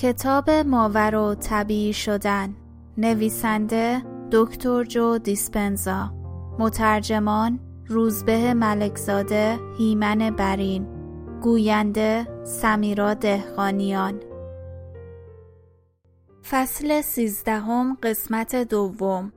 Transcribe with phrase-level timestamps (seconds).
[0.00, 2.54] کتاب ماور و طبیعی شدن.
[2.98, 6.14] نویسنده دکتر جو دیسپنزا.
[6.58, 10.86] مترجمان روزبه ملکزاده هیمن برین.
[11.42, 14.20] گوینده سمیرا دهقانیان.
[16.50, 19.32] فصل سیزدهم قسمت دوم.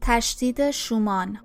[0.00, 1.38] تشدید شومان.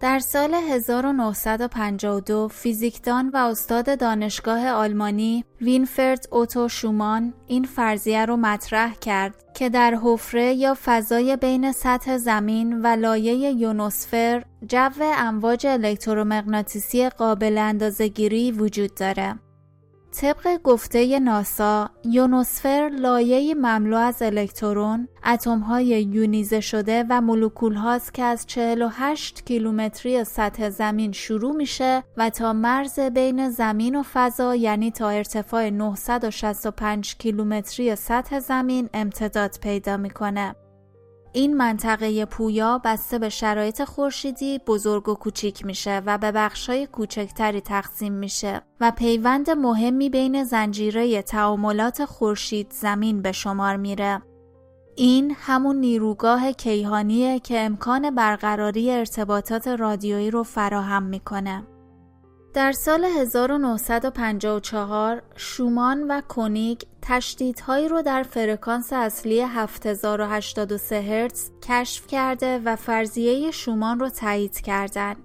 [0.00, 8.94] در سال 1952 فیزیکدان و استاد دانشگاه آلمانی وینفرد اوتو شومان این فرضیه رو مطرح
[8.94, 17.08] کرد که در حفره یا فضای بین سطح زمین و لایه یونوسفر جو امواج الکترومغناطیسی
[17.08, 19.34] قابل اندازهگیری وجود داره.
[20.20, 28.22] طبق گفته ناسا یونوسفر لایه مملو از الکترون اتمهای یونیزه شده و مولکول هاست که
[28.22, 34.90] از 48 کیلومتری سطح زمین شروع میشه و تا مرز بین زمین و فضا یعنی
[34.90, 40.54] تا ارتفاع 965 کیلومتری سطح زمین امتداد پیدا می‌کنه.
[41.36, 47.60] این منطقه پویا بسته به شرایط خورشیدی بزرگ و کوچیک میشه و به بخشای کوچکتری
[47.60, 54.22] تقسیم میشه و پیوند مهمی بین زنجیره تعاملات خورشید زمین به شمار میره.
[54.96, 61.66] این همون نیروگاه کیهانیه که امکان برقراری ارتباطات رادیویی رو فراهم می‌کنه.
[62.56, 72.60] در سال 1954 شومان و کنیگ تشدیدهایی رو در فرکانس اصلی 7083 هرتز کشف کرده
[72.64, 75.16] و فرضیه شومان رو تایید کردند.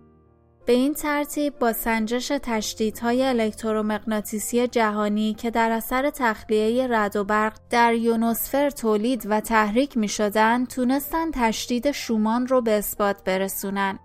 [0.65, 7.57] به این ترتیب با سنجش تشدیدهای الکترومغناطیسی جهانی که در اثر تخلیه رد و برق
[7.69, 13.99] در یونوسفر تولید و تحریک می شدن تونستن تشدید شومان رو به اثبات برسونن.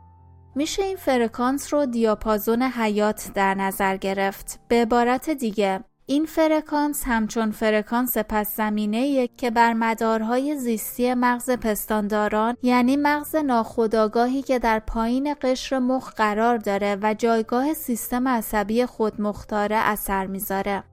[0.57, 4.61] میشه این فرکانس رو دیاپازون حیات در نظر گرفت.
[4.69, 12.57] به عبارت دیگه این فرکانس همچون فرکانس پس زمینه که بر مدارهای زیستی مغز پستانداران
[12.63, 19.77] یعنی مغز ناخودآگاهی که در پایین قشر مخ قرار داره و جایگاه سیستم عصبی خودمختاره
[19.77, 20.85] اثر می‌ذاره.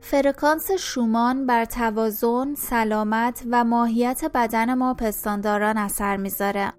[0.00, 6.72] فرکانس شومان بر توازن، سلامت و ماهیت بدن ما پستانداران اثر می‌ذاره.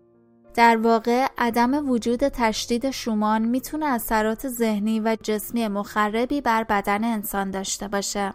[0.55, 7.51] در واقع عدم وجود تشدید شومان می‌تونه اثرات ذهنی و جسمی مخربی بر بدن انسان
[7.51, 8.33] داشته باشه.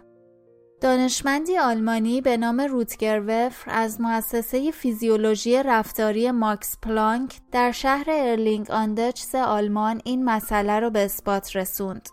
[0.81, 8.71] دانشمندی آلمانی به نام روتگر وفر از مؤسسه فیزیولوژی رفتاری ماکس پلانک در شهر ارلینگ
[8.71, 12.09] آندکس آلمان این مسئله رو به اثبات رسوند.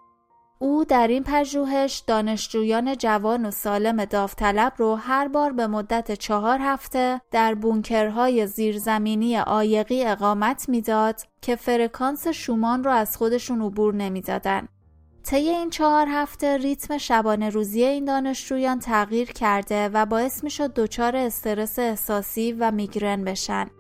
[0.59, 6.59] او در این پژوهش دانشجویان جوان و سالم داوطلب رو هر بار به مدت چهار
[6.61, 14.69] هفته در بونکرهای زیرزمینی عایقی اقامت می‌داد که فرکانس شومان رو از خودشون عبور نمی‌دادن.
[15.25, 20.75] طی این چهار هفته ریتم شبانه روزی این دانشجویان تغییر کرده و باعث می شد
[20.75, 23.71] دچار استرس احساسی و میگرن بشن.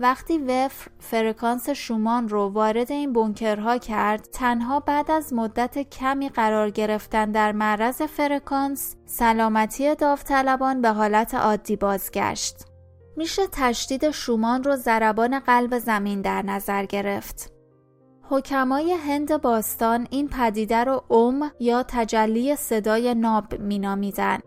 [0.00, 6.70] وقتی وفر فرکانس شومان رو وارد این بنکرها کرد تنها بعد از مدت کمی قرار
[6.70, 12.56] گرفتن در معرض فرکانس سلامتی داوطلبان به حالت عادی بازگشت.
[13.16, 17.52] میشه تشدید شومان رو ضربان قلب زمین در نظر گرفت.
[18.30, 24.38] حکمای هند باستان این پدیده رو ام یا تجلی صدای ناب مینامیدن.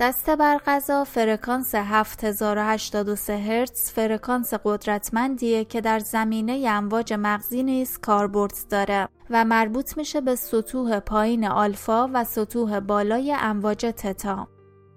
[0.00, 8.54] دست بر غذا فرکانس 7083 هرتز فرکانس قدرتمندیه که در زمینه امواج مغزی نیز کاربرد
[8.70, 14.48] داره و مربوط میشه به سطوح پایین آلفا و سطوح بالای امواج تتا.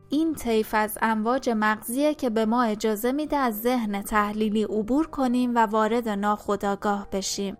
[0.10, 5.56] این طیف از امواج مغزیه که به ما اجازه میده از ذهن تحلیلی عبور کنیم
[5.56, 7.58] و وارد ناخودآگاه بشیم.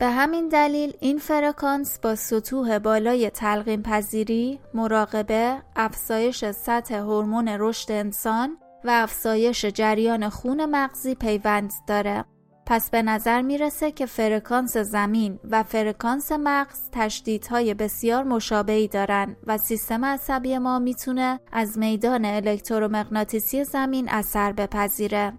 [0.00, 7.92] به همین دلیل این فرکانس با سطوح بالای تلقیم پذیری، مراقبه، افزایش سطح هورمون رشد
[7.92, 12.24] انسان و افزایش جریان خون مغزی پیوند داره.
[12.66, 19.58] پس به نظر می‌رسه که فرکانس زمین و فرکانس مغز تشدیدهای بسیار مشابهی دارن و
[19.58, 25.32] سیستم عصبی ما می‌تونه از میدان الکترومغناطیسی زمین اثر بپذیره.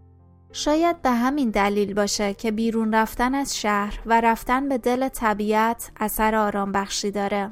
[0.51, 5.91] شاید به همین دلیل باشه که بیرون رفتن از شهر و رفتن به دل طبیعت
[5.99, 7.51] اثر آرام بخشی داره.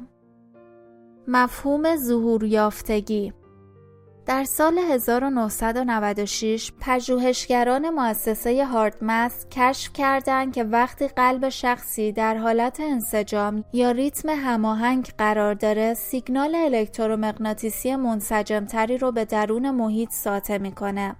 [1.28, 3.32] مفهوم ظهور یافتگی
[4.26, 13.64] در سال 1996 پژوهشگران مؤسسه هاردمس کشف کردند که وقتی قلب شخصی در حالت انسجام
[13.72, 21.16] یا ریتم هماهنگ قرار داره سیگنال الکترومغناطیسی منسجمتری رو به درون محیط ساطع می‌کنه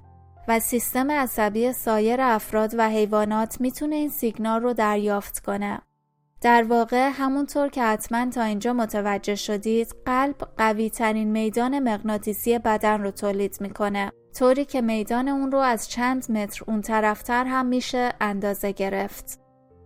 [0.50, 5.80] و سیستم عصبی سایر افراد و حیوانات می‌تونه این سیگنال رو دریافت کنه.
[6.40, 13.02] در واقع همونطور که حتما تا اینجا متوجه شدید قلب قوی ترین میدان مغناطیسی بدن
[13.02, 18.12] رو تولید می‌کنه طوری که میدان اون رو از چند متر اون طرفتر هم میشه
[18.20, 19.40] اندازه گرفت.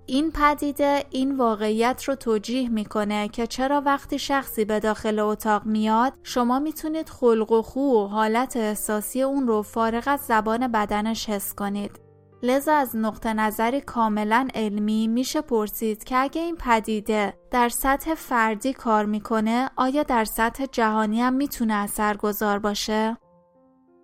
[0.07, 6.13] این پدیده این واقعیت رو توجیه می‌کنه که چرا وقتی شخصی به داخل اتاق میاد
[6.23, 11.55] شما می‌تونید خلق و خو و حالت احساسی اون رو فارغ از زبان بدنش حس
[11.55, 12.01] کنید.
[12.43, 18.73] لذا از نقطه نظری کاملا علمی میشه پرسید که اگه این پدیده در سطح فردی
[18.73, 23.17] کار می‌کنه آیا در سطح جهانی هم می‌تونه اثرگذار باشه؟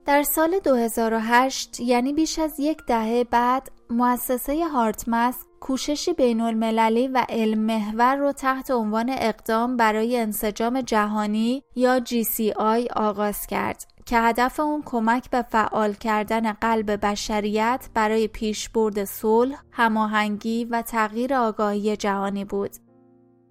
[0.06, 7.26] در سال 2008 یعنی بیش از یک دهه بعد مؤسسه هارتمس کوششی بین المللی و
[7.28, 14.60] علم محور رو تحت عنوان اقدام برای انسجام جهانی یا GCI آغاز کرد که هدف
[14.60, 22.44] اون کمک به فعال کردن قلب بشریت برای پیشبرد صلح، هماهنگی و تغییر آگاهی جهانی
[22.44, 22.70] بود.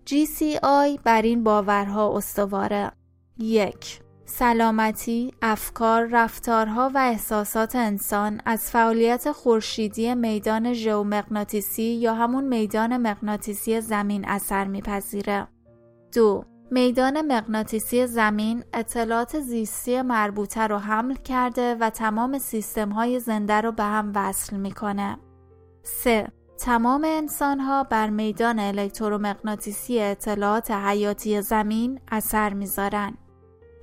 [0.10, 2.92] GCI بر این باورها استواره.
[3.38, 12.98] یک سلامتی، افکار، رفتارها و احساسات انسان از فعالیت خورشیدی میدان ژئومغناطیسی یا همون میدان
[12.98, 15.48] مغناطیسی زمین اثر میپذیره.
[16.14, 23.62] دو میدان مغناطیسی زمین اطلاعات زیستی مربوطه رو حمل کرده و تمام سیستم های زنده
[23.62, 25.18] رو به هم وصل می‌کنه.
[25.84, 26.28] 3.
[26.60, 33.18] تمام انسان ها بر میدان الکترومغناطیسی اطلاعات حیاتی زمین اثر می‌ذارن.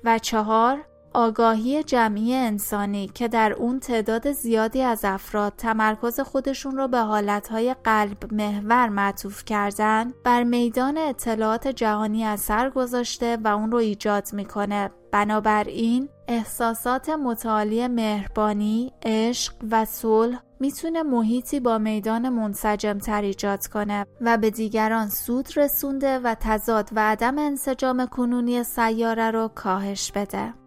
[0.06, 6.88] و چهار آگاهی جمعی انسانی که در اون تعداد زیادی از افراد تمرکز خودشون رو
[6.88, 13.78] به حالتهای قلب محور معطوف کردن بر میدان اطلاعات جهانی اثر گذاشته و اون رو
[13.78, 14.90] ایجاد می‌کنه.
[15.12, 24.06] بنابراین احساسات متعالی مهربانی، عشق و صلح می‌تونه محیطی با میدان منسجم تر ایجاد کنه
[24.20, 30.65] و به دیگران سود رسونده و تضاد و عدم انسجام کنونی سیاره رو کاهش بده.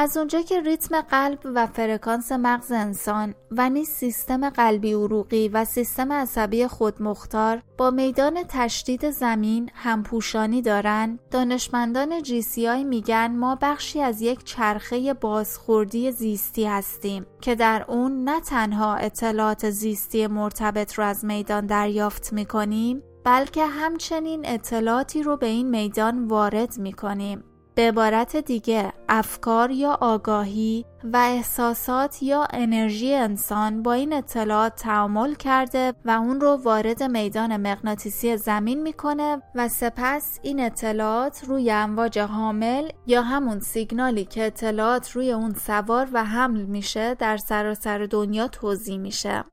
[0.00, 5.64] از اونجا که ریتم قلب و فرکانس مغز انسان و نیز سیستم قلبی عروقی و
[5.64, 12.22] سیستم عصبی خودمختار با میدان تشدید زمین همپوشانی دارن دانشمندان
[12.68, 18.94] آی میگن ما بخشی از یک چرخه بازخوردی زیستی هستیم که در اون نه تنها
[18.94, 26.28] اطلاعات زیستی مرتبط رو از میدان دریافت می‌کنیم بلکه همچنین اطلاعاتی رو به این میدان
[26.28, 27.44] وارد می‌کنیم.
[27.78, 35.34] به عبارت دیگه افکار یا آگاهی و احساسات یا انرژی انسان با این اطلاعات تعامل
[35.34, 42.18] کرده و اون رو وارد میدان مغناطیسی زمین می‌کنه و سپس این اطلاعات روی امواج
[42.18, 48.48] حامل یا همون سیگنالی که اطلاعات روی اون سوار و حمل میشه در سراسر دنیا
[48.48, 49.44] توضیح میشه.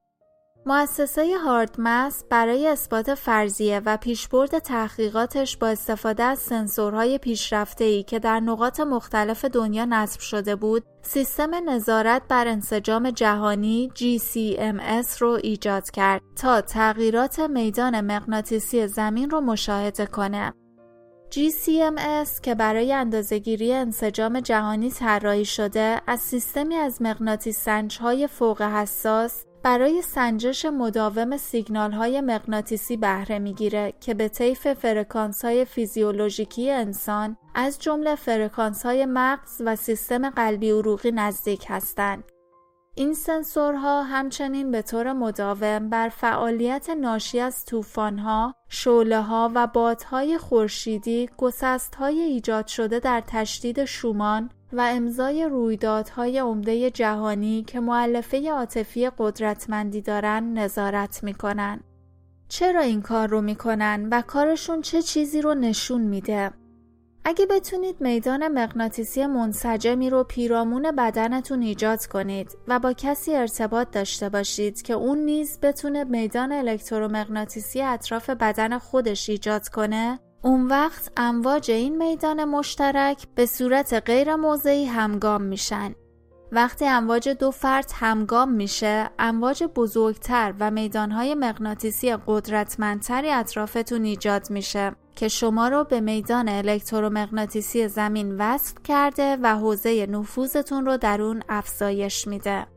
[0.67, 8.39] مؤسسه هاردمس برای اثبات فرضیه و پیشبرد تحقیقاتش با استفاده از سنسورهای پیشرفته‌ای که در
[8.39, 16.21] نقاط مختلف دنیا نصب شده بود، سیستم نظارت بر انسجام جهانی GCMS رو ایجاد کرد
[16.35, 20.53] تا تغییرات میدان مغناطیسی زمین رو مشاهده کنه.
[21.31, 29.45] GCMS که برای اندازهگیری انسجام جهانی طراحی شده از سیستمی از مغناطیس سنجهای فوق حساس
[29.65, 37.37] برای سنجش مداوم سیگنال های مغناطیسی بهره می‌گیره که به طیف فرکانس های فیزیولوژیکی انسان
[37.55, 42.23] از جمله فرکانس های مغز و سیستم قلبی عروقی نزدیک هستند.
[42.97, 48.55] این سنسورها همچنین به طور مداوم بر فعالیت ناشی از طوفان‌ها،
[49.11, 51.29] ها و بادهای خورشیدی،
[51.97, 60.01] های ایجاد شده در تشدید شومان و امضای رویدادهای عمده جهانی که معلفه عاطفی قدرتمندی
[60.01, 61.79] دارن نظارت می‌کنن.
[62.47, 66.51] چرا این کار رو می‌کنن و کارشون چه چیزی رو نشون میده؟
[67.27, 74.29] اگه بتونید میدان مغناطیسی منسجمی رو پیرامون بدنتون ایجاد کنید و با کسی ارتباط داشته
[74.29, 81.71] باشید که اون نیز بتونه میدان الکترومغناطیسی اطراف بدن خودش ایجاد کنه اون وقت امواج
[81.71, 85.95] این میدان مشترک به صورت غیر موضعی همگام میشن.
[86.51, 94.95] وقتی امواج دو فرد همگام میشه، امواج بزرگتر و میدانهای مغناطیسی قدرتمندتری اطرافتون ایجاد میشه
[95.15, 101.43] که شما رو به میدان الکترومغناطیسی زمین وصل کرده و حوزه نفوذتون رو در اون
[101.49, 102.67] افزایش میده.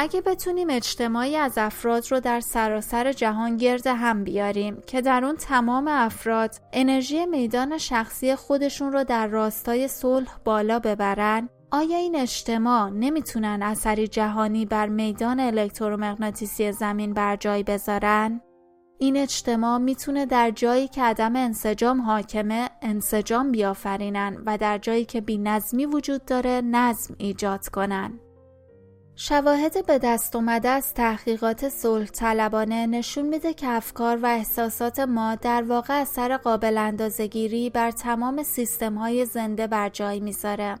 [0.00, 5.36] اگه بتونیم اجتماعی از افراد رو در سراسر جهان گرد هم بیاریم که در اون
[5.36, 12.90] تمام افراد انرژی میدان شخصی خودشون رو در راستای صلح بالا ببرن آیا این اجتماع
[12.90, 18.40] نمی‌تونن اثری جهانی بر میدان الکترومغناطیسی زمین بر جای بذارن؟
[19.00, 25.20] این اجتماع می‌تونه در جایی که عدم انسجام حاکمه انسجام بیافرینن و در جایی که
[25.20, 28.20] بی نظمی وجود داره نظم ایجاد کنن.
[29.16, 35.34] شواهد به دست اومده از تحقیقات صلح طلبانه نشون میده که افکار و احساسات ما
[35.34, 40.74] در واقع اثر قابل اندازگیری بر تمام سیستم های زنده بر جای می‌ذاره.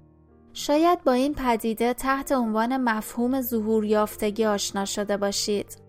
[0.52, 5.87] شاید با این پدیده تحت عنوان مفهوم ظهور یافتگی آشنا شده باشید.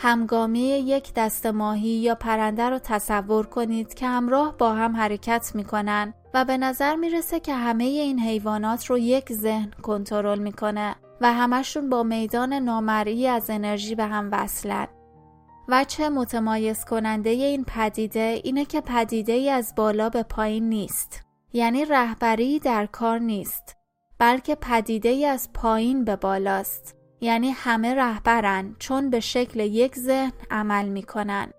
[0.00, 6.14] همگامی یک دست ماهی یا پرنده رو تصور کنید که همراه با هم حرکت می‌کنن
[6.34, 11.90] و به نظر می‌رسه که همه این حیوانات رو یک ذهن کنترل می‌کنه و همشون
[11.90, 14.86] با میدان نامرئی از انرژی به هم وصلن.
[15.68, 21.22] و چه متمایز کننده این پدیده اینه که پدیده ای از بالا به پایین نیست.
[21.52, 23.76] یعنی رهبری در کار نیست.
[24.18, 26.97] بلکه پدیده ای از پایین به بالاست.
[27.20, 31.50] یعنی همه رهبرن چون به شکل یک ذهن عمل می‌کنن.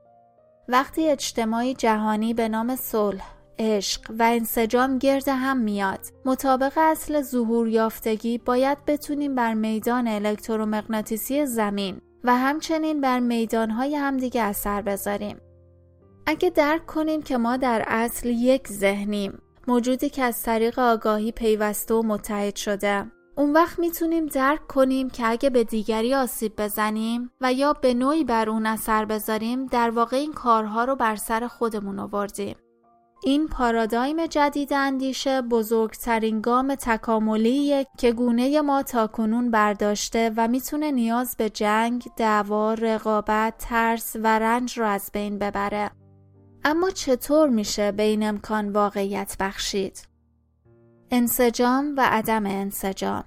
[0.67, 7.67] وقتی اجتماعی جهانی به نام صلح عشق و انسجام گرد هم میاد مطابق اصل ظهور
[7.67, 15.37] یافتگی باید بتونیم بر میدان الکترومغناطیسی زمین و همچنین بر میدانهای همدیگه اثر بذاریم
[16.27, 21.93] اگه درک کنیم که ما در اصل یک ذهنیم موجودی که از طریق آگاهی پیوسته
[21.93, 23.05] و متحد شده
[23.39, 28.23] اون وقت می‌تونیم درک کنیم که اگه به دیگری آسیب بزنیم و یا به نوعی
[28.23, 32.55] بر اون اثر بذاریم در واقع این کارها رو بر سر خودمون آوردیم
[33.23, 41.35] این پارادایم جدید اندیشه بزرگترین گام تکاملیه که گونه ما تاکنون برداشته و می‌تونه نیاز
[41.37, 45.91] به جنگ، دعوا، رقابت، ترس و رنج رو از بین ببره.
[46.63, 50.07] اما چطور میشه به این امکان واقعیت بخشید؟
[51.11, 53.23] انسجام و عدم انسجام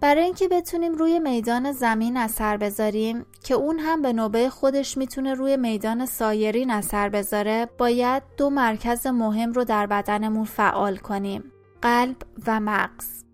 [0.00, 5.34] برای اینکه بتونیم روی میدان زمین اثر بذاریم که اون هم به نوبه خودش می‌تونه
[5.34, 11.52] روی میدان سایرین اثر بذاره باید دو مرکز مهم رو در بدنمون فعال کنیم
[11.82, 12.16] قلب
[12.46, 13.24] و مغز.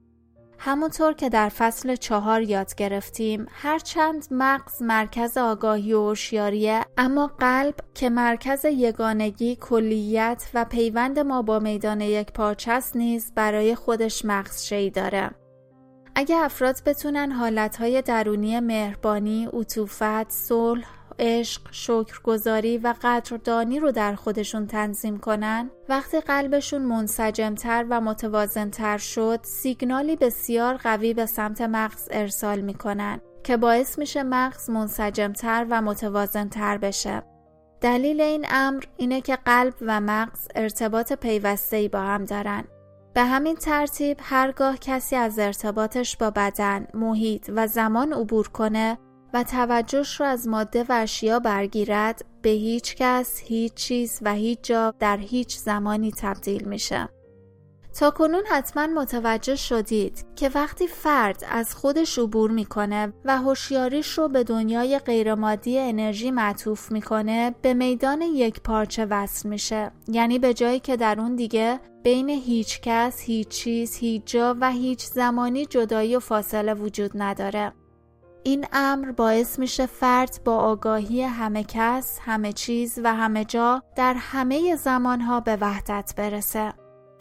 [0.58, 7.75] همونطور که در فصل چهار یاد گرفتیم هرچند مغز مرکز آگاهی و هوشیاریه اما قلب
[7.94, 14.62] که مرکز یگانگی کلیت و پیوند ما با میدان یک پارچست نیز برای خودش مغز
[14.62, 15.46] شی داره.
[16.18, 20.87] اگه افراد بتونن حالتهای درونی مهربانی، عطوفت، صلح،
[21.18, 29.40] عشق، شکرگزاری و قدردانی رو در خودشون تنظیم کنن وقتی قلبشون منسجمتر و متوازنتر شد
[29.42, 36.78] سیگنالی بسیار قوی به سمت مغز ارسال می‌کنن که باعث میشه مغز منسجمتر و متوازنتر
[36.78, 37.23] بشه.
[37.80, 42.64] دلیل این امر اینه که قلب و مغز ارتباط پیوسته‌ای با هم دارن.
[43.16, 48.99] به همین ترتیب هرگاه کسی از ارتباطش با بدن، محیط و زمان عبور کنه
[49.35, 54.58] و توجهش رو از ماده و اشیا برگیرد به هیچ کس، هیچ چیز و هیچ
[54.62, 57.08] جا در هیچ زمانی تبدیل میشه.
[57.99, 64.29] تا کنون حتما متوجه شدید که وقتی فرد از خودش عبور می‌کنه و هوشیاریش رو
[64.29, 70.81] به دنیای غیرمادی انرژی معطوف می‌کنه به میدان یک پارچه وصل میشه یعنی به جایی
[70.81, 76.17] که در اون دیگه بین هیچ کس، هیچ چیز، هیچ جا و هیچ زمانی جدایی
[76.17, 77.73] و فاصله وجود نداره
[78.43, 84.15] این امر باعث میشه فرد با آگاهی همه کس، همه چیز و همه جا در
[84.15, 86.73] همه زمانها به وحدت برسه.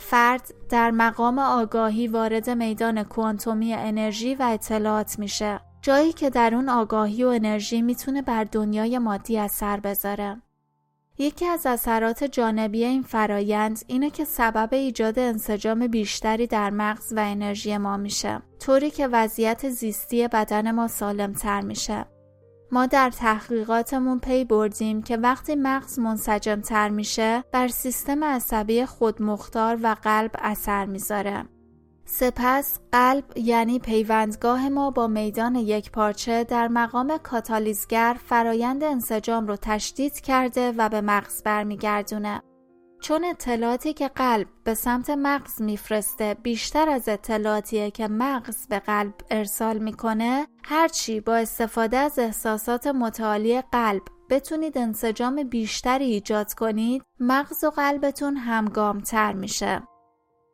[0.09, 6.69] فرد در مقام آگاهی وارد میدان کوانتومی انرژی و اطلاعات میشه جایی که در اون
[6.69, 10.41] آگاهی و انرژی می‌تونه بر دنیای مادی اثر بذاره.
[11.17, 17.19] یکی از اثرات جانبی این فرایند اینه که سبب ایجاد انسجام بیشتری در مغز و
[17.19, 22.05] انرژی ما میشه طوری که وضعیت زیستی بدن ما سالمتر میشه.
[22.71, 29.79] ما در تحقیقاتمون پی بردیم که وقتی مغز منسجم تر میشه بر سیستم عصبی خودمختار
[29.83, 31.45] و قلب اثر می‌ذاره.
[32.05, 39.55] سپس قلب یعنی پیوندگاه ما با میدان یک پارچه در مقام کاتالیزگر فرایند انسجام رو
[39.55, 42.41] تشدید کرده و به مغز برمیگردونه.
[43.05, 49.13] چون اطلاعاتی که قلب به سمت مغز میفرسته بیشتر از اطلاعاتیه که مغز به قلب
[49.31, 57.63] ارسال می‌کنه هرچی با استفاده از احساسات متعالی قلب بتونید انسجام بیشتری ایجاد کنید مغز
[57.63, 59.81] و قلبتون همگامتر میشه.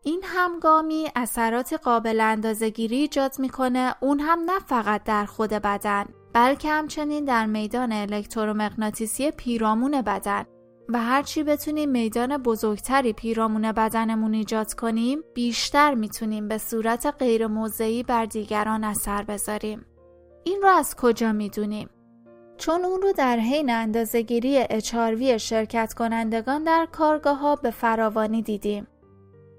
[0.03, 6.69] این همگامی اثرات قابل اندازگیری ایجاد می‌کنه اون هم نه فقط در خود بدن بلکه
[6.69, 10.45] همچنین در میدان الکترومغناطیسی پیرامون بدن.
[10.93, 18.03] و هرچی بتونیم میدان بزرگتری پیرامون بدنمون ایجاد کنیم بیشتر می‌تونیم به صورت غیر موضعی
[18.03, 19.85] بر دیگران اثر بذاریم.
[20.43, 21.89] این رو از کجا می‌دونیم؟
[22.57, 28.87] چون اون رو در حین اندازهگیری اچاروی شرکت کنندگان در کارگاه ها به فراوانی دیدیم.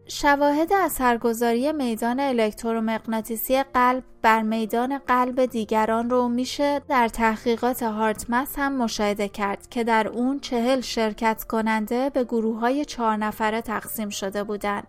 [0.06, 8.76] شواهد اثرگذاری میدان الکترومغناطیسی قلب بر میدان قلب دیگران رو میشه در تحقیقات هارتمس هم
[8.76, 14.44] مشاهده کرد که در اون چهل شرکت کننده به گروه های چهار نفره تقسیم شده
[14.44, 14.86] بودند.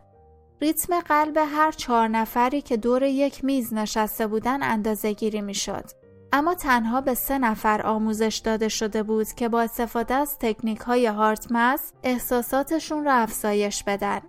[0.62, 5.86] ریتم قلب هر چهار نفری که دور یک میز نشسته بودن اندازه گیری می شد.
[6.34, 11.06] اما تنها به سه نفر آموزش داده شده بود که با استفاده از تکنیک های
[11.06, 14.22] هارتمس احساساتشون را افزایش بدن.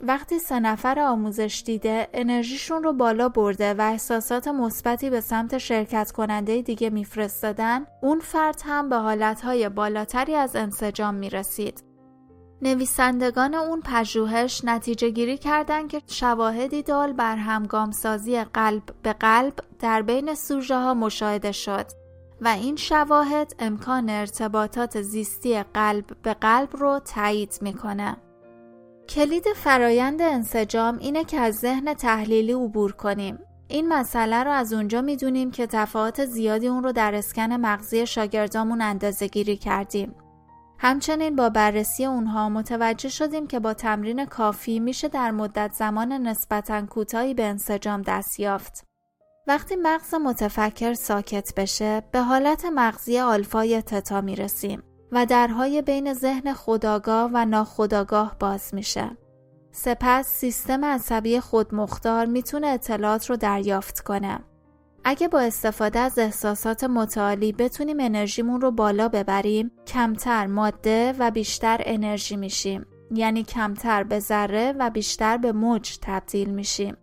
[0.00, 6.10] وقتی سه نفر آموزش دیده انرژیشون رو بالا برده و احساسات مثبتی به سمت شرکت
[6.10, 11.84] کننده دیگه میفرستادن اون فرد هم به حالتهای بالاتری از انسجام می‌رسید.
[12.62, 20.02] نویسندگان اون پژوهش نتیجه گیری کردند که شواهدی دال بر همگامسازی قلب به قلب در
[20.02, 21.86] بین سوژه ها مشاهده شد
[22.40, 28.16] و این شواهد امکان ارتباطات زیستی قلب به قلب رو تایید می‌کنه.
[29.08, 33.38] کلید فرایند انسجام اینه که از ذهن تحلیلی عبور کنیم.
[33.68, 38.80] این مسئله رو از اونجا می‌دونیم که تفاوت زیادی اون رو در اسکن مغزی شاگردامون
[38.80, 40.14] اندازه گیری کردیم.
[40.78, 46.86] همچنین با بررسی اونها متوجه شدیم که با تمرین کافی میشه در مدت زمان نسبتا
[46.86, 48.84] کوتاهی به انسجام دست یافت.
[49.46, 56.52] وقتی مغز متفکر ساکت بشه به حالت مغزی آلفای تتا می‌رسیم و درهای بین ذهن
[56.52, 59.10] خداگاه و ناخداگاه باز میشه.
[59.72, 64.40] سپس سیستم عصبی خودمختار می‌تونه اطلاعات رو دریافت کنه.
[65.04, 71.80] اگه با استفاده از احساسات متعالی بتونیم انرژیمون رو بالا ببریم کمتر ماده و بیشتر
[71.84, 76.96] انرژی میشیم یعنی کمتر به ذره و بیشتر به موج تبدیل میشیم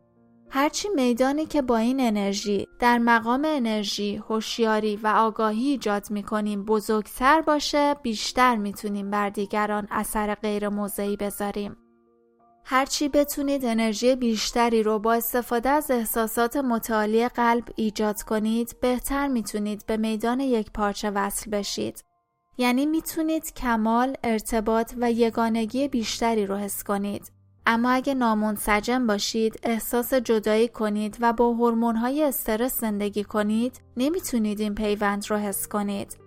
[0.56, 7.42] هرچی میدانی که با این انرژی در مقام انرژی، هوشیاری و آگاهی ایجاد می‌کنیم بزرگتر
[7.42, 11.78] باشه بیشتر می‌تونیم بر دیگران اثر غیر موضعی بذاریم.
[12.66, 19.86] هرچی بتونید انرژی بیشتری رو با استفاده از احساسات متعالی قلب ایجاد کنید بهتر می‌تونید
[19.86, 22.03] به میدان یک پارچه وصل بشید.
[22.58, 27.35] یعنی می‌تونید کمال، ارتباط و یگانگی بیشتری رو حس کنید.
[27.66, 34.75] اما اگه نامنسجم باشید، احساس جدایی کنید و با هورمون‌های استرس زندگی کنید، نمی‌تونید این
[34.75, 36.18] پیوند رو حس کنید.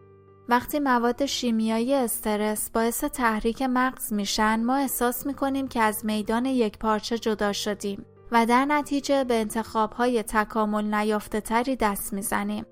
[0.49, 6.79] وقتی مواد شیمیایی استرس باعث تحریک مغز میشن ما احساس می‌کنیم که از میدان یک
[6.79, 12.67] پارچه جدا شدیم و در نتیجه به انتخابهای تکامل نیافته تری دست می‌زنیم.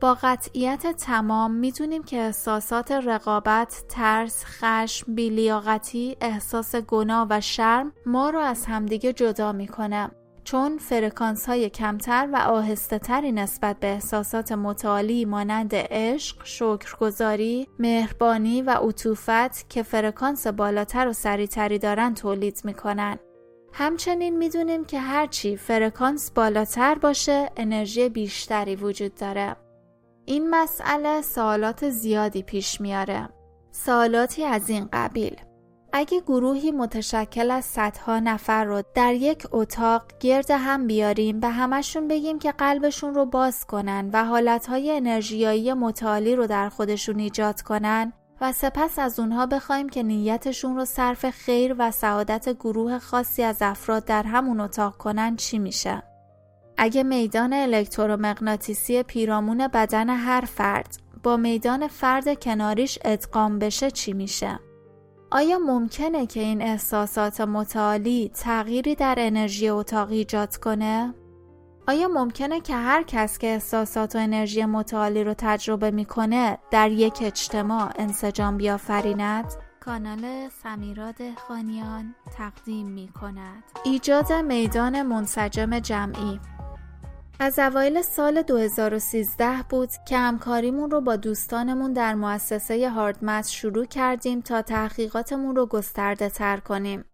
[0.00, 8.30] با قطعیت تمام می‌دونیم که احساسات رقابت، ترس، خشم، بیلیاقتی، احساس گناه و شرم ما
[8.30, 10.10] رو از همدیگه جدا می‌کنه
[10.44, 18.62] چون فرکانس های کمتر و آهسته تری نسبت به احساسات متعالی مانند عشق، شکرگزاری، مهربانی
[18.62, 23.18] و عطوفت که فرکانس بالاتر و سریعتری دارن تولید می‌کنن.
[23.72, 29.56] همچنین می‌دونیم که هرچی فرکانس بالاتر باشه انرژی بیشتری وجود داره.
[30.28, 33.28] این مسئله سوالات زیادی پیش میاره.
[33.72, 35.36] سوالاتی از این قبیل
[35.92, 42.08] اگه گروهی متشکل از صدها نفر رو در یک اتاق گرد هم بیاریم به همشون
[42.08, 48.12] بگیم که قلبشون رو باز کنن و حالتهای انرژیایی متعالی رو در خودشون ایجاد کنن
[48.40, 53.56] و سپس از اونها بخوایم که نیتشون رو صرف خیر و سعادت گروه خاصی از
[53.60, 56.02] افراد در همون اتاق کنن چی میشه؟
[56.80, 64.58] اگه میدان الکترومغناطیسی پیرامون بدن هر فرد با میدان فرد کناریش ادغام بشه چی میشه؟
[65.30, 71.14] آیا ممکنه که این احساسات متعالی تغییری در انرژی اتاق ایجاد کنه؟
[71.88, 77.18] آیا ممکنه که هر کس که احساسات و انرژی متعالی رو تجربه می‌کنه در یک
[77.22, 81.16] اجتماع انسجام بیافریند؟ کانال سمیراد
[81.48, 83.62] خانیان تقدیم می کند.
[83.84, 86.40] ایجاد میدان منسجم جمعی
[87.40, 94.40] از اوایل سال 2013 بود که همکاریمون رو با دوستانمون در مؤسسه هاردمت شروع کردیم
[94.40, 97.04] تا تحقیقاتمون رو گسترده تر کنیم.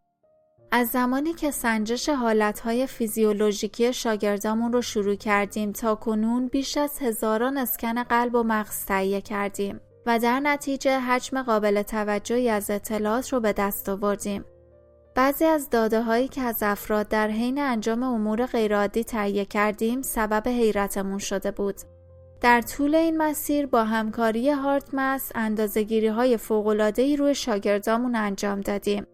[0.72, 7.58] از زمانی که سنجش حالتهای فیزیولوژیکی شاگردامون رو شروع کردیم تا کنون بیش از هزاران
[7.58, 13.40] اسکن قلب و مغز تهیه کردیم و در نتیجه حجم قابل توجهی از اطلاعات رو
[13.40, 14.44] به دست آوردیم.
[15.14, 20.48] بعضی از داده هایی که از افراد در حین انجام امور غیرعادی تهیه کردیم سبب
[20.48, 21.74] حیرتمون شده بود.
[22.40, 26.38] در طول این مسیر با همکاری هارتمس اندازگیری های
[26.96, 29.07] ای روی شاگردامون انجام دادیم.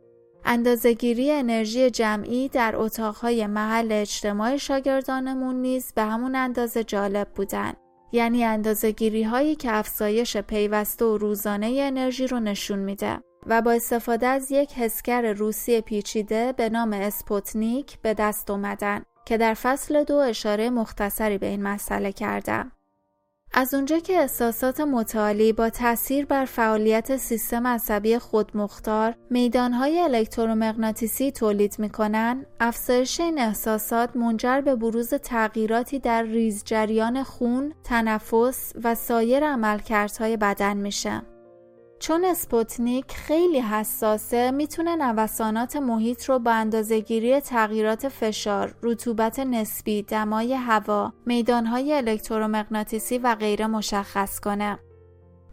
[0.45, 7.73] اندازگیری انرژی جمعی در اتاقهای محل اجتماع شاگردانمون نیز به همون اندازه جالب بودن.
[8.13, 14.27] یعنی اندازهگیری هایی که افزایش پیوسته و روزانه انرژی رو نشون میده و با استفاده
[14.27, 20.17] از یک حسگر روسی پیچیده به نام اسپوتنیک به دست اومدن که در فصل دو
[20.17, 22.73] اشاره مختصری به این مسئله کردم.
[23.53, 31.79] از اونجا که احساسات متعالی با تاثیر بر فعالیت سیستم عصبی خودمختار میدانهای الکترومغناطیسی تولید
[31.79, 39.45] می‌کنن، افزایش این احساسات منجر به بروز تغییراتی در ریز جریان خون، تنفس و سایر
[39.45, 41.23] عملکردهای بدن میشه.
[42.01, 50.55] چون اسپوتنیک خیلی حساسه می‌تونه نوسانات محیط رو با اندازهگیری تغییرات فشار، رطوبت نسبی، دمای
[50.55, 54.79] هوا، میدانهای الکترومغناطیسی و غیره مشخص کنه.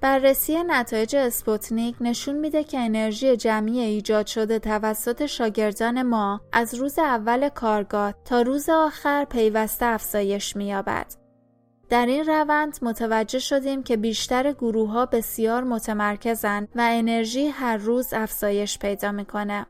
[0.02, 7.00] بررسی نتایج اسپوتنیک نشون میده که انرژی جمعی ایجاد شده توسط شاگردان ما از روز
[7.00, 11.27] اول کارگاه تا روز آخر پیوسته افزایش مییابد.
[11.90, 18.14] در این روند متوجه شدیم که بیشتر گروه ها بسیار متمرکزند و انرژی هر روز
[18.14, 19.66] افزایش پیدا می‌کنه.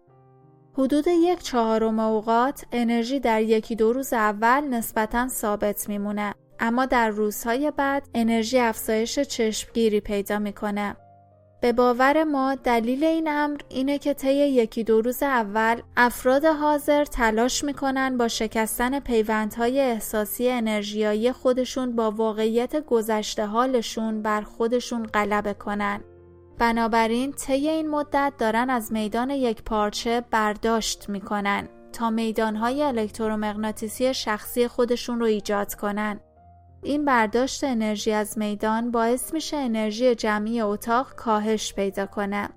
[0.74, 7.10] حدود یک چهارم اوقات انرژی در یکی دو روز اول نسبتا ثابت میمونه اما در
[7.10, 10.96] روزهای بعد انرژی افزایش چشمگیری پیدا می‌کنه.
[11.62, 17.06] به باور ما دلیل این امر اینه که طی یکی دو روز اول افراد حاضر
[17.06, 25.54] تلاش می‌کنن با شکستن پیوندهای احساسی انرژیایی خودشون با واقعیت گذشته حالشون بر خودشون غلبه
[25.54, 26.04] کنن.
[26.58, 34.68] بنابراین طی این مدت دارن از میدان یک پارچه برداشت می‌کنن تا میدانهای الکترومغناطیسی شخصی
[34.68, 36.20] خودشون رو ایجاد کنن.
[36.84, 42.50] این برداشت انرژی از میدان باعث میشه انرژی جمعی اتاق کاهش پیدا کنه.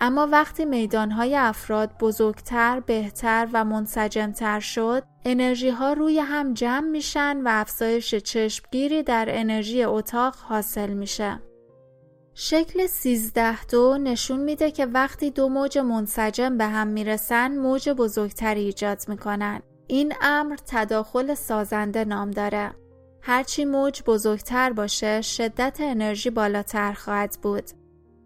[0.00, 7.36] اما وقتی میدانهای افراد بزرگتر، بهتر و منسجمتر شد، انرژی ها روی هم جمع میشن
[7.36, 11.40] و افزایش چشمگیری در انرژی اتاق حاصل میشه.
[12.34, 18.64] شکل 13 دو نشون میده که وقتی دو موج منسجم به هم می‌رسن موج بزرگتری
[18.64, 19.62] ایجاد می‌کنن.
[19.86, 22.72] این امر تداخل سازنده نام داره.
[23.28, 27.64] هرچی موج بزرگتر باشه شدت انرژی بالاتر خواهد بود.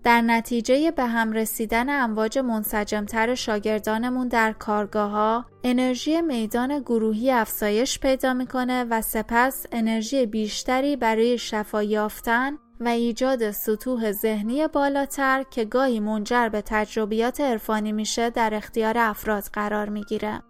[0.04, 7.98] در نتیجه به هم رسیدن امواج منسجمتر شاگردانمون در کارگاه ها انرژی میدان گروهی افزایش
[7.98, 15.64] پیدا می‌کنه و سپس انرژی بیشتری برای شفا یافتن و ایجاد سطوح ذهنی بالاتر که
[15.64, 20.42] گاهی منجر به تجربیات عرفانی میشه در اختیار افراد قرار می‌گیره.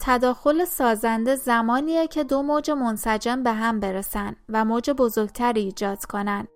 [0.00, 6.48] تداخل سازنده زمانیه که دو موج منسجم به هم برسن و موج بزرگتری ایجاد کنن.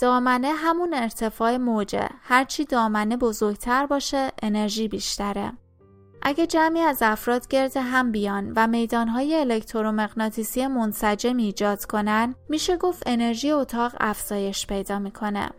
[0.00, 2.08] دامنه همون ارتفاع موجه.
[2.22, 5.52] هرچی دامنه بزرگتر باشه انرژی بیشتره.
[6.22, 13.02] اگه جمعی از افراد گرد هم بیان و میدانهای الکترومغناطیسی منسجم ایجاد کنن میشه گفت
[13.06, 15.50] انرژی اتاق افزایش پیدا می‌کنه.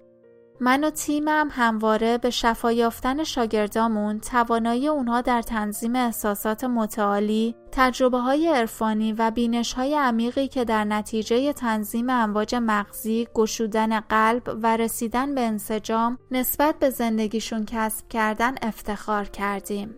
[0.61, 8.17] من و تیمم همواره به شفا یافتن شاگردامون توانایی اونها در تنظیم احساسات متعالی، تجربه
[8.17, 14.77] های عرفانی و بینش های عمیقی که در نتیجه تنظیم امواج مغزی، گشودن قلب و
[14.77, 19.95] رسیدن به انسجام نسبت به زندگیشون کسب کردن افتخار کردیم.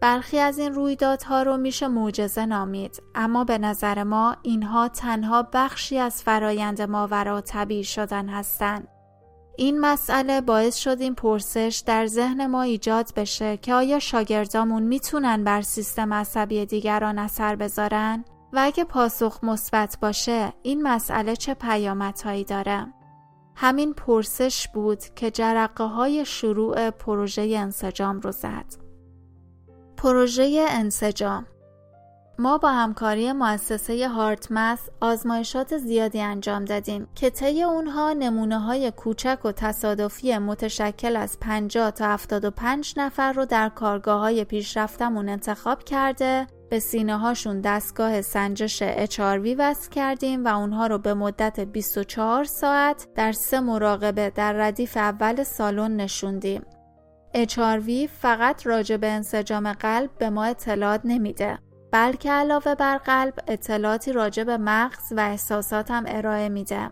[0.00, 5.98] برخی از این رویدادها رو میشه معجزه نامید اما به نظر ما اینها تنها بخشی
[5.98, 8.88] از فرایند ماورا طبیعی شدن هستند
[9.60, 15.44] این مسئله باعث شد این پرسش در ذهن ما ایجاد بشه که آیا شاگردامون می‌تونن
[15.44, 22.44] بر سیستم عصبی دیگران اثر بذارن؟ و اگه پاسخ مثبت باشه این مسئله چه پیامدهایی
[22.44, 22.86] داره؟
[23.54, 28.74] همین پرسش بود که جرقه های شروع پروژه انسجام رو زد.
[29.96, 31.46] پروژه انسجام
[32.40, 39.38] ما با همکاری مؤسسه هارتمث آزمایشات زیادی انجام دادیم که طی اونها نمونه های کوچک
[39.44, 46.46] و تصادفی متشکل از 50 تا 75 نفر رو در کارگاه های پیشرفتمون انتخاب کرده
[46.70, 53.06] به سینه هاشون دستگاه سنجش HRV وصل کردیم و اونها رو به مدت 24 ساعت
[53.14, 56.62] در سه مراقبه در ردیف اول سالن نشوندیم.
[57.34, 61.58] HRV فقط راجع به انسجام قلب به ما اطلاعات نمیده
[61.92, 66.90] بلکه علاوه بر قلب اطلاعاتی راجع به مغز و احساسات هم ارائه میده.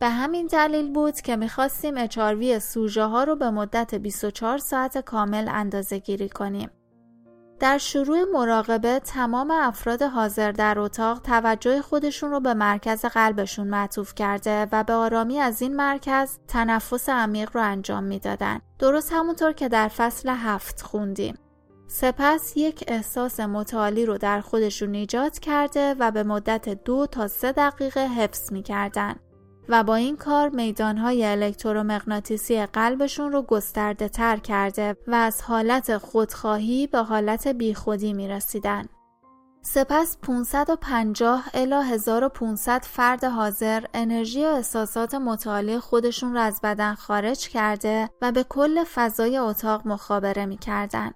[0.00, 5.48] به همین دلیل بود که می‌خواستیم اچاروی سوژه ها رو به مدت 24 ساعت کامل
[5.48, 6.70] اندازه گیری کنیم.
[7.60, 14.14] در شروع مراقبه تمام افراد حاضر در اتاق توجه خودشون رو به مرکز قلبشون معطوف
[14.14, 18.60] کرده و به آرامی از این مرکز تنفس عمیق رو انجام می‌دادن.
[18.78, 21.38] درست همونطور که در فصل هفت خوندیم.
[21.88, 27.52] سپس یک احساس متعالی رو در خودشون ایجاد کرده و به مدت دو تا سه
[27.52, 29.16] دقیقه حفظ می کردن.
[29.68, 36.86] و با این کار میدانهای الکترومغناطیسی قلبشون رو گسترده تر کرده و از حالت خودخواهی
[36.86, 38.88] به حالت بیخودی می رسیدن.
[39.62, 47.48] سپس 550 الی 1500 فرد حاضر انرژی و احساسات متعالی خودشون را از بدن خارج
[47.48, 51.10] کرده و به کل فضای اتاق مخابره می کردن.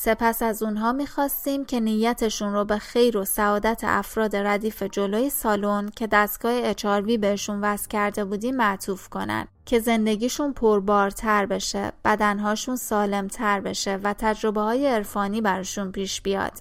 [0.00, 5.88] سپس از اونها می‌خواستیم که نیتشون رو به خیر و سعادت افراد ردیف جلوی سالن
[5.96, 13.60] که دستگاه اچاروی بهشون وصل کرده بودیم معطوف کنن که زندگیشون پربارتر بشه، بدنهاشون سالمتر
[13.60, 16.52] بشه و تجربه های عرفانی براشون پیش بیاد.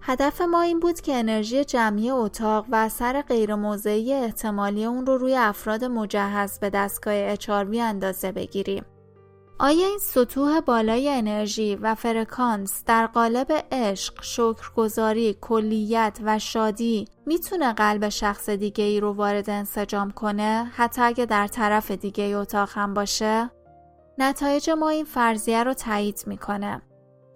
[0.00, 5.36] هدف ما این بود که انرژی جمعی اتاق و اثر غیرموضعی احتمالی اون رو روی
[5.36, 8.84] افراد مجهز به دستگاه اچاروی اندازه بگیریم.
[9.58, 17.72] آیا این سطوح بالای انرژی و فرکانس در قالب عشق، شکرگزاری، کلیت و شادی می‌تونه
[17.72, 22.94] قلب شخص دیگه ای رو وارد انسجام کنه حتی اگه در طرف دیگه اتاق هم
[22.94, 23.50] باشه؟
[24.18, 26.82] نتایج ما این فرضیه رو تایید می‌کنه.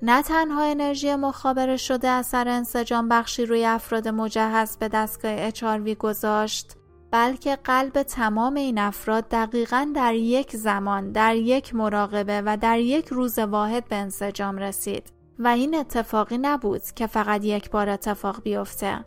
[0.03, 6.77] نه تنها انرژی مخابره شده اثر انسجام بخشی روی افراد مجهز به دستگاه HRV گذاشت
[7.11, 13.07] بلکه قلب تمام این افراد دقیقا در یک زمان در یک مراقبه و در یک
[13.07, 15.13] روز واحد به انسجام رسید.
[15.39, 19.05] و این اتفاقی نبود که فقط یک بار اتفاق بیفته.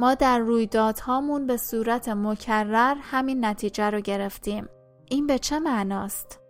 [0.00, 4.68] ما در رویدادهامون به صورت مکرر همین نتیجه رو گرفتیم.
[5.10, 6.40] این به چه معناست؟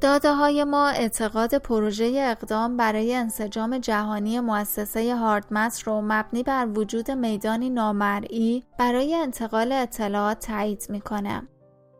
[0.00, 7.10] داده های ما اعتقاد پروژه اقدام برای انسجام جهانی مؤسسه هاردمت رو مبنی بر وجود
[7.10, 11.48] میدانی نامرئی برای انتقال اطلاعات تایید می‌کنه.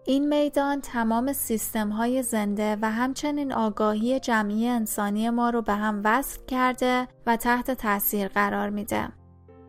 [0.06, 6.00] این میدان تمام سیستم های زنده و همچنین آگاهی جمعی انسانی ما رو به هم
[6.04, 9.08] وصل کرده و تحت تاثیر قرار میده.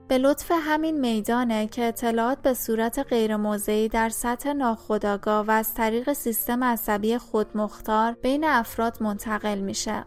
[0.08, 6.13] به لطف همین میدانه که اطلاعات به صورت غیرموضعی در سطح ناخودآگاه و از طریق
[6.13, 10.06] سیستم عصبی خودمختار بین افراد منتقل میشه.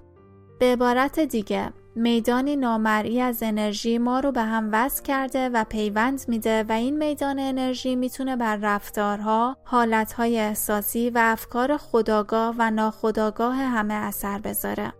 [0.61, 6.25] به عبارت دیگه میدانی نامرئی از انرژی ما رو به هم وصل کرده و پیوند
[6.29, 13.57] میده و این میدان انرژی می‌تونه بر رفتارها، حالتهای احساسی و افکار خداگاه و ناخداگاه
[13.57, 14.93] همه اثر بذاره.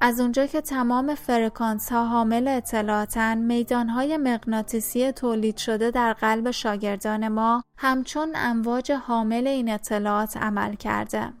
[0.00, 6.50] از اونجا که تمام فرکانس ها حامل اطلاعاتن میدان های مغناطیسی تولید شده در قلب
[6.50, 11.32] شاگردان ما همچون امواج حامل این اطلاعات عمل کرده.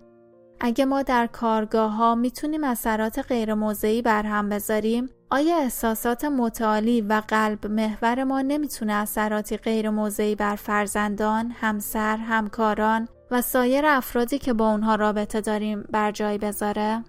[0.60, 7.00] اگه ما در کارگاه ها می‌تونیم اثرات غیر موضعی بر هم بذاریم آیا احساسات متعالی
[7.00, 14.38] و قلب محور ما نمی‌تونه اثراتی غیر موضعی بر فرزندان، همسر، همکاران و سایر افرادی
[14.38, 17.04] که با اونها رابطه داریم بر جای بذاره؟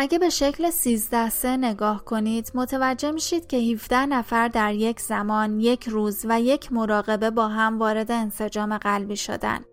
[0.00, 5.60] اگه به شکل 13 سه نگاه کنید متوجه میشید که 17 نفر در یک زمان،
[5.60, 9.64] یک روز و یک مراقبه با هم وارد انسجام قلبی شدن.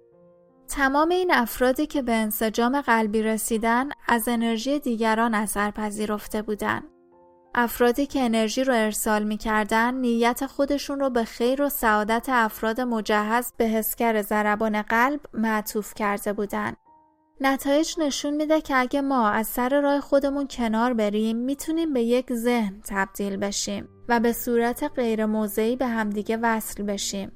[0.67, 6.83] تمام این افرادی که به انسجام قلبی رسیدن از انرژی دیگران اثر پذیرفته بودن.
[7.55, 13.53] افرادی که انرژی رو ارسال می‌کردن نیت خودشون رو به خیر و سعادت افراد مجهز
[13.57, 16.77] به حسگر ضربان قلب معطوف کرده بودند.
[17.41, 22.33] نتایج نشون میده که اگه ما از سر راه خودمون کنار بریم می‌تونیم به یک
[22.33, 27.31] ذهن تبدیل بشیم و به صورت غیر موضعی به همدیگه وصل بشیم.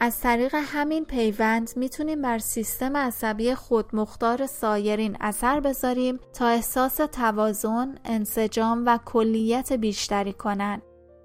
[0.00, 7.94] از طریق همین پیوند می‌تونیم بر سیستم عصبی خودمختار سایرین اثر بذاریم تا احساس توازن،
[8.04, 10.82] انسجام و کلیت بیشتری کنند.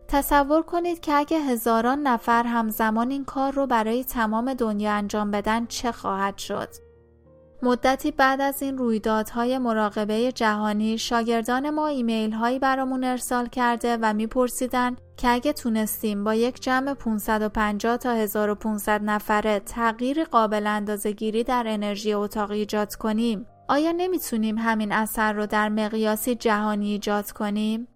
[0.07, 5.65] تصور کنید که اگه هزاران نفر همزمان این کار رو برای تمام دنیا انجام بدن
[5.65, 6.69] چه خواهد شد؟
[7.63, 14.13] مدتی بعد از این رویدادهای مراقبه جهانی شاگردان ما ایمیل هایی برامون ارسال کرده و
[14.13, 21.63] میپرسیدن که اگه تونستیم با یک جمع 550 تا 1500 نفره تغییر قابل اندازهگیری در
[21.67, 27.88] انرژی اتاقی ایجاد کنیم آیا نمی‌تونیم همین اثر رو در مقیاسی جهانی ایجاد کنیم؟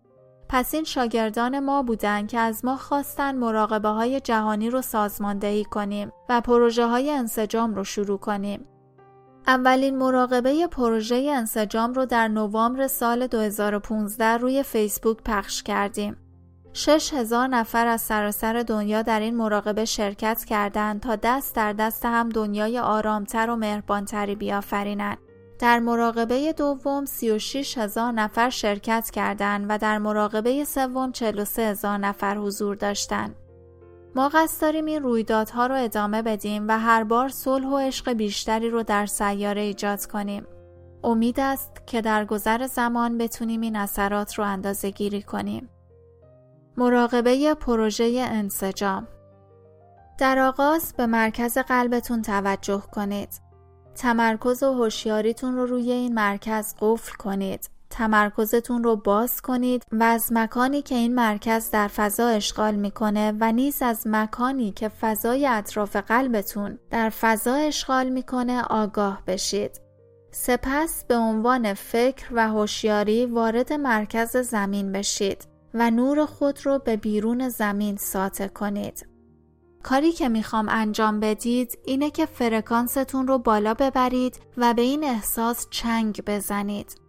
[0.50, 6.12] پس این شاگردان ما بودند که از ما خواستن مراقبه های جهانی رو سازماندهی کنیم
[6.30, 8.66] و پروژه های انسجام رو شروع کنیم.
[9.48, 16.18] اولین مراقبه پروژه انسجام رو در نوامبر سال 2015 روی فیسبوک پخش کردیم.
[16.74, 22.30] 6000 نفر از سراسر دنیا در این مراقبه شرکت کردند تا دست در دست هم
[22.30, 25.18] دنیای آرامتر و مهربانتری بیافرینند.
[25.60, 32.38] در مراقبه دوم 36 هزار نفر شرکت کردند و در مراقبه سوم 43 هزار نفر
[32.38, 33.36] حضور داشتند.
[34.16, 38.70] ما قصد داریم این رویدادها رو ادامه بدیم و هر بار صلح و عشق بیشتری
[38.70, 40.48] رو در سیاره ایجاد کنیم.
[41.04, 45.70] امید است که در گذر زمان بتونیم این اثرات رو اندازه گیری کنیم.
[46.78, 49.08] مراقبه پروژه انسجام
[50.18, 53.30] در آغاز به مرکز قلبتون توجه کنید.
[53.96, 57.70] تمرکز و هوشیاریتون رو روی این مرکز قفل کنید.
[57.90, 63.52] تمرکزتون رو باز کنید و از مکانی که این مرکز در فضا اشغال می‌کنه و
[63.52, 69.82] نیز از مکانی که فضای اطراف قلبتون در فضا اشغال می‌کنه آگاه بشید.
[70.32, 76.98] سپس به عنوان فکر و هوشیاری وارد مرکز زمین بشید و نور خود رو به
[76.98, 79.08] بیرون زمین ساطع کنید.
[79.84, 85.68] کاری که می‌خوام انجام بدید اینه که فرکانستون رو بالا ببرید و به این احساس
[85.70, 87.05] چنگ بزنید.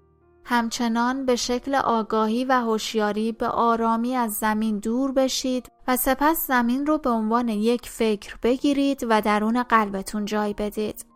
[0.49, 6.87] همچنان به شکل آگاهی و هوشیاری به آرامی از زمین دور بشید و سپس زمین
[6.87, 11.07] رو به عنوان یک فکر بگیرید و درون قلبتون جای بدید.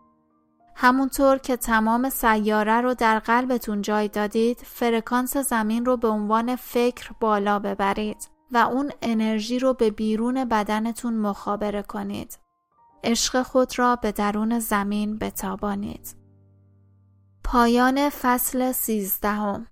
[0.75, 7.11] همونطور که تمام سیاره رو در قلبتون جای دادید، فرکانس زمین رو به عنوان فکر
[7.19, 12.37] بالا ببرید و اون انرژی رو به بیرون بدنتون مخابره کنید.
[13.03, 16.20] عشق خود را به درون زمین بتابانید.
[17.43, 19.67] پایان فصل سیزدهم.